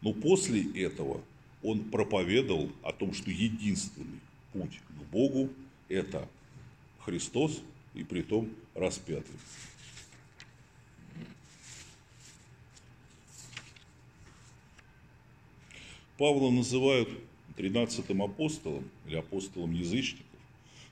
Но 0.00 0.12
после 0.12 0.62
этого 0.82 1.20
он 1.62 1.80
проповедовал 1.90 2.70
о 2.82 2.92
том, 2.92 3.12
что 3.12 3.30
единственный 3.30 4.20
путь 4.52 4.80
к 4.88 5.02
Богу– 5.12 5.50
это 5.88 6.28
Христос 7.08 7.62
и 7.94 8.04
притом 8.04 8.50
распятый. 8.74 9.34
Павла 16.18 16.50
называют 16.50 17.08
тринадцатым 17.56 18.22
апостолом 18.22 18.84
или 19.06 19.16
апостолом 19.16 19.72
язычников, 19.72 20.26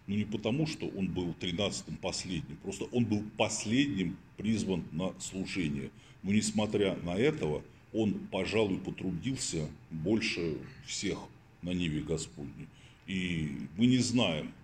но 0.06 0.14
не 0.14 0.24
потому, 0.24 0.66
что 0.66 0.86
он 0.86 1.08
был 1.12 1.34
тринадцатым 1.34 1.98
последним, 1.98 2.56
просто 2.62 2.84
он 2.92 3.04
был 3.04 3.22
последним 3.36 4.16
призван 4.38 4.84
на 4.92 5.12
служение. 5.20 5.90
Но 6.22 6.32
несмотря 6.32 6.96
на 6.96 7.18
этого, 7.18 7.62
он, 7.92 8.14
пожалуй, 8.32 8.78
потрудился 8.78 9.68
больше 9.90 10.56
всех 10.86 11.18
на 11.60 11.74
Ниве 11.74 12.00
Господней. 12.00 12.68
И 13.06 13.68
мы 13.76 13.84
не 13.84 13.98
знаем, 13.98 14.54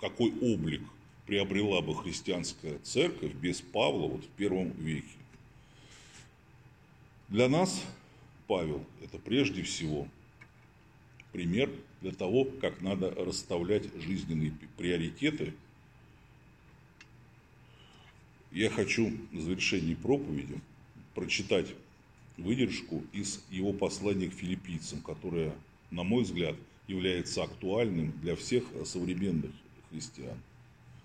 какой 0.00 0.32
облик 0.40 0.82
приобрела 1.26 1.80
бы 1.80 1.94
христианская 1.94 2.78
церковь 2.78 3.32
без 3.34 3.60
Павла 3.60 4.08
вот 4.08 4.24
в 4.24 4.28
первом 4.28 4.70
веке. 4.72 5.06
Для 7.28 7.48
нас 7.48 7.84
Павел– 8.48 8.84
это 9.04 9.18
прежде 9.18 9.62
всего 9.62 10.08
пример 11.32 11.70
для 12.00 12.10
того, 12.10 12.44
как 12.44 12.80
надо 12.80 13.10
расставлять 13.14 13.84
жизненные 13.94 14.52
приоритеты. 14.76 15.54
Я 18.50 18.70
хочу 18.70 19.12
на 19.30 19.40
завершении 19.40 19.94
проповеди 19.94 20.60
прочитать 21.14 21.68
выдержку 22.36 23.04
из 23.12 23.44
его 23.50 23.72
послания 23.72 24.28
к 24.28 24.34
филиппийцам, 24.34 25.00
которое, 25.02 25.54
на 25.92 26.02
мой 26.02 26.24
взгляд, 26.24 26.56
является 26.88 27.44
актуальным 27.44 28.12
для 28.20 28.34
всех 28.34 28.64
современных 28.84 29.52
христиан. 29.90 30.38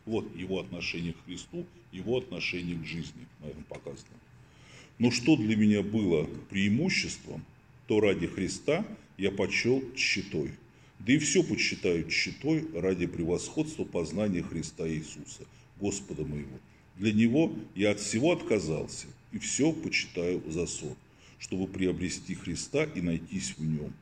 Вот 0.05 0.35
его 0.35 0.59
отношение 0.59 1.13
к 1.13 1.25
Христу, 1.25 1.65
его 1.91 2.17
отношение 2.17 2.77
к 2.77 2.85
жизни 2.85 3.25
на 3.41 3.47
этом 3.47 3.63
показано. 3.63 4.19
Но 4.99 5.11
что 5.11 5.35
для 5.35 5.55
меня 5.55 5.81
было 5.81 6.29
преимуществом, 6.49 7.43
то 7.87 7.99
ради 7.99 8.27
Христа 8.27 8.85
я 9.17 9.31
почел 9.31 9.83
тщетой. 9.95 10.51
Да 10.99 11.13
и 11.13 11.17
все 11.17 11.43
почитаю 11.43 12.07
тщетой 12.09 12.65
ради 12.73 13.05
превосходства 13.05 13.83
познания 13.83 14.41
Христа 14.41 14.87
Иисуса, 14.87 15.43
Господа 15.79 16.23
моего. 16.23 16.57
Для 16.95 17.11
Него 17.11 17.53
я 17.75 17.91
от 17.91 17.99
всего 17.99 18.31
отказался, 18.31 19.07
и 19.33 19.39
все 19.39 19.73
почитаю 19.73 20.41
за 20.49 20.65
сон, 20.65 20.95
чтобы 21.39 21.67
приобрести 21.67 22.35
Христа 22.35 22.85
и 22.85 23.01
найтись 23.01 23.55
в 23.57 23.63
Нем. 23.63 23.93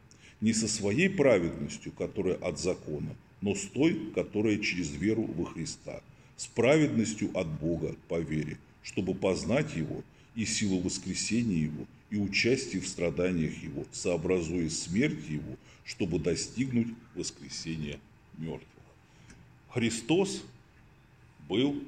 Не 0.41 0.53
со 0.53 0.67
своей 0.67 1.09
праведностью, 1.09 1.91
которая 1.91 2.35
от 2.35 2.59
закона, 2.59 3.15
но 3.43 3.55
с 3.55 3.65
той, 3.65 4.11
которая 4.15 4.57
через 4.57 4.91
веру 4.91 5.23
во 5.23 5.43
Христа, 5.43 6.01
с 6.37 6.47
праведностью 6.47 7.29
от 7.37 7.45
Бога 7.45 7.93
по 8.07 8.21
вере, 8.21 8.57
чтобы 8.83 9.13
познать 9.13 9.75
Его 9.75 10.01
и 10.33 10.45
силу 10.45 10.79
воскресения 10.79 11.63
Его, 11.63 11.85
и 12.09 12.17
участие 12.17 12.81
в 12.81 12.87
страданиях 12.87 13.61
Его, 13.61 13.85
сообразуя 13.91 14.69
смерть 14.69 15.27
Его, 15.27 15.57
чтобы 15.83 16.19
достигнуть 16.19 16.87
воскресения 17.15 17.99
мертвых. 18.37 18.63
Христос 19.71 20.41
был, 21.49 21.83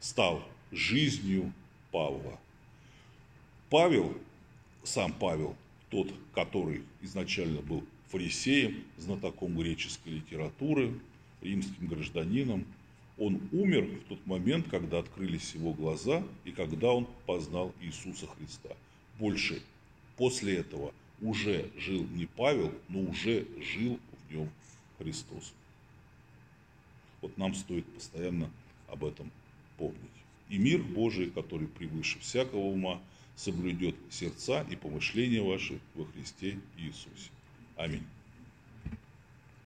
стал 0.00 0.44
жизнью 0.72 1.52
Павла. 1.92 2.40
Павел, 3.70 4.18
сам 4.82 5.12
Павел, 5.12 5.54
тот, 5.90 6.12
который 6.34 6.82
изначально 7.02 7.60
был 7.60 7.84
фарисеем, 8.08 8.84
знатоком 8.96 9.56
греческой 9.56 10.14
литературы, 10.14 10.92
римским 11.40 11.86
гражданином, 11.86 12.64
он 13.18 13.40
умер 13.52 13.84
в 13.84 14.08
тот 14.08 14.26
момент, 14.26 14.68
когда 14.68 14.98
открылись 14.98 15.54
его 15.54 15.72
глаза 15.72 16.22
и 16.44 16.52
когда 16.52 16.92
он 16.92 17.06
познал 17.26 17.74
Иисуса 17.80 18.26
Христа. 18.26 18.70
Больше 19.18 19.60
после 20.16 20.56
этого 20.56 20.92
уже 21.20 21.68
жил 21.76 22.06
не 22.14 22.26
Павел, 22.26 22.72
но 22.88 23.00
уже 23.00 23.46
жил 23.60 23.98
в 24.12 24.32
нем 24.32 24.48
Христос. 24.98 25.52
Вот 27.20 27.36
нам 27.36 27.54
стоит 27.54 27.84
постоянно 27.86 28.50
об 28.86 29.04
этом 29.04 29.30
помнить. 29.76 29.98
И 30.48 30.58
мир 30.58 30.82
Божий, 30.82 31.30
который 31.30 31.66
превыше 31.66 32.20
всякого 32.20 32.60
ума, 32.60 33.00
соблюдет 33.34 33.96
сердца 34.10 34.64
и 34.70 34.76
помышления 34.76 35.42
ваши 35.42 35.78
во 35.94 36.04
Христе 36.04 36.58
Иисусе. 36.76 37.30
Аминь. 37.78 38.02